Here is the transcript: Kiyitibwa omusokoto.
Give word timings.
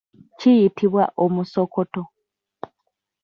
Kiyitibwa 0.39 1.03
omusokoto. 1.23 2.01